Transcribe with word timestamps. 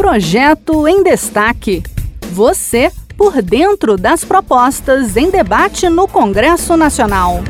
Projeto 0.00 0.88
em 0.88 1.02
Destaque. 1.02 1.82
Você 2.32 2.90
por 3.18 3.42
dentro 3.42 3.98
das 3.98 4.24
propostas 4.24 5.14
em 5.14 5.30
debate 5.30 5.90
no 5.90 6.08
Congresso 6.08 6.74
Nacional. 6.74 7.40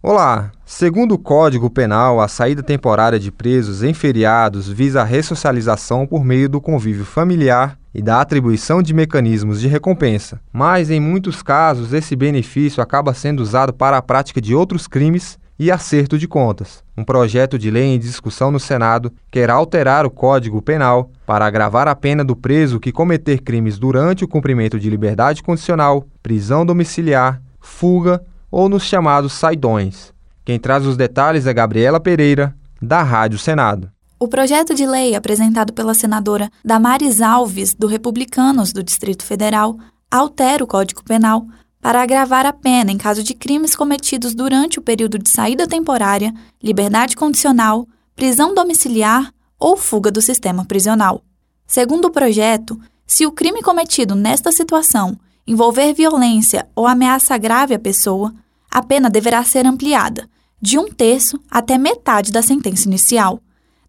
Olá! 0.00 0.52
Segundo 0.64 1.16
o 1.16 1.18
Código 1.18 1.68
Penal, 1.68 2.20
a 2.20 2.28
saída 2.28 2.62
temporária 2.62 3.18
de 3.18 3.32
presos 3.32 3.82
em 3.82 3.92
feriados 3.92 4.68
visa 4.68 5.00
a 5.00 5.04
ressocialização 5.04 6.06
por 6.06 6.24
meio 6.24 6.48
do 6.48 6.60
convívio 6.60 7.04
familiar 7.04 7.76
e 7.92 8.00
da 8.00 8.20
atribuição 8.20 8.80
de 8.80 8.94
mecanismos 8.94 9.60
de 9.60 9.66
recompensa. 9.66 10.40
Mas, 10.52 10.88
em 10.88 11.00
muitos 11.00 11.42
casos, 11.42 11.92
esse 11.92 12.14
benefício 12.14 12.80
acaba 12.80 13.12
sendo 13.12 13.40
usado 13.40 13.72
para 13.72 13.96
a 13.96 14.02
prática 14.02 14.40
de 14.40 14.54
outros 14.54 14.86
crimes 14.86 15.36
e 15.58 15.70
acerto 15.70 16.18
de 16.18 16.28
contas. 16.28 16.82
Um 16.96 17.04
projeto 17.04 17.58
de 17.58 17.70
lei 17.70 17.94
em 17.94 17.98
discussão 17.98 18.50
no 18.50 18.60
Senado 18.60 19.12
quer 19.30 19.50
alterar 19.50 20.04
o 20.06 20.10
Código 20.10 20.60
Penal 20.62 21.10
para 21.26 21.46
agravar 21.46 21.88
a 21.88 21.94
pena 21.94 22.24
do 22.24 22.36
preso 22.36 22.80
que 22.80 22.92
cometer 22.92 23.40
crimes 23.42 23.78
durante 23.78 24.24
o 24.24 24.28
cumprimento 24.28 24.78
de 24.78 24.90
liberdade 24.90 25.42
condicional, 25.42 26.06
prisão 26.22 26.64
domiciliar, 26.64 27.40
fuga 27.60 28.22
ou 28.50 28.68
nos 28.68 28.84
chamados 28.84 29.32
saidões. 29.32 30.12
Quem 30.44 30.58
traz 30.58 30.86
os 30.86 30.96
detalhes 30.96 31.46
é 31.46 31.52
Gabriela 31.52 31.98
Pereira, 31.98 32.54
da 32.80 33.02
Rádio 33.02 33.38
Senado. 33.38 33.90
O 34.18 34.28
projeto 34.28 34.74
de 34.74 34.86
lei 34.86 35.14
apresentado 35.14 35.72
pela 35.72 35.92
senadora 35.92 36.50
Damares 36.64 37.20
Alves, 37.20 37.74
do 37.74 37.86
Republicanos 37.86 38.72
do 38.72 38.82
Distrito 38.82 39.22
Federal, 39.22 39.76
altera 40.10 40.64
o 40.64 40.66
Código 40.66 41.04
Penal 41.04 41.46
para 41.86 42.02
agravar 42.02 42.44
a 42.44 42.52
pena 42.52 42.90
em 42.90 42.98
caso 42.98 43.22
de 43.22 43.32
crimes 43.32 43.76
cometidos 43.76 44.34
durante 44.34 44.76
o 44.76 44.82
período 44.82 45.20
de 45.20 45.30
saída 45.30 45.68
temporária, 45.68 46.34
liberdade 46.60 47.14
condicional, 47.14 47.86
prisão 48.16 48.52
domiciliar 48.52 49.32
ou 49.56 49.76
fuga 49.76 50.10
do 50.10 50.20
sistema 50.20 50.64
prisional. 50.64 51.22
Segundo 51.64 52.06
o 52.06 52.10
projeto, 52.10 52.76
se 53.06 53.24
o 53.24 53.30
crime 53.30 53.62
cometido 53.62 54.16
nesta 54.16 54.50
situação 54.50 55.16
envolver 55.46 55.92
violência 55.92 56.68
ou 56.74 56.88
ameaça 56.88 57.38
grave 57.38 57.72
à 57.72 57.78
pessoa, 57.78 58.34
a 58.68 58.82
pena 58.82 59.08
deverá 59.08 59.44
ser 59.44 59.64
ampliada, 59.64 60.28
de 60.60 60.80
um 60.80 60.90
terço 60.90 61.38
até 61.48 61.78
metade 61.78 62.32
da 62.32 62.42
sentença 62.42 62.88
inicial. 62.88 63.40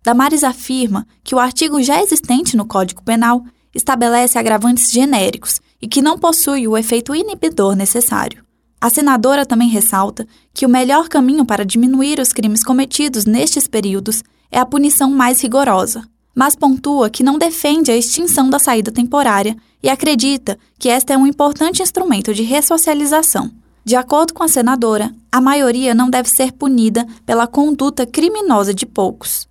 Damares 0.04 0.44
afirma 0.44 1.08
que 1.24 1.34
o 1.34 1.40
artigo 1.40 1.82
já 1.82 2.00
existente 2.04 2.56
no 2.56 2.68
Código 2.68 3.02
Penal 3.02 3.44
estabelece 3.74 4.38
agravantes 4.38 4.92
genéricos 4.92 5.60
e 5.82 5.88
que 5.88 6.02
não 6.02 6.18
possui 6.18 6.68
o 6.68 6.78
efeito 6.78 7.16
inibidor 7.16 7.76
necessário. 7.76 8.44
A 8.80 8.90
senadora 8.90 9.46
também 9.46 9.70
ressalta 9.70 10.28
que 10.54 10.66
o 10.66 10.70
melhor 10.70 11.10
caminho 11.10 11.46
para 11.46 11.66
diminuir 11.66 12.20
os 12.20 12.32
crimes 12.32 12.64
cometidos 12.64 13.26
nestes 13.26 13.68
períodos 13.68 14.24
é 14.52 14.60
a 14.60 14.66
punição 14.66 15.10
mais 15.10 15.42
rigorosa, 15.42 16.08
mas 16.36 16.56
pontua 16.56 17.10
que 17.10 17.24
não 17.24 17.40
defende 17.40 17.92
a 17.92 17.98
extinção 17.98 18.50
da 18.50 18.60
saída 18.60 18.92
temporária 18.92 19.56
e 19.82 19.90
acredita 19.90 20.58
que 20.78 20.90
esta 20.90 21.14
é 21.14 21.18
um 21.18 21.26
importante 21.26 21.82
instrumento 21.82 22.34
de 22.34 22.44
ressocialização. 22.44 23.52
De 23.84 23.96
acordo 23.96 24.34
com 24.34 24.44
a 24.44 24.48
senadora, 24.48 25.12
a 25.32 25.42
maioria 25.42 25.96
não 25.96 26.10
deve 26.10 26.30
ser 26.30 26.52
punida 26.52 27.08
pela 27.26 27.48
conduta 27.48 28.06
criminosa 28.06 28.74
de 28.74 28.86
poucos. 28.86 29.48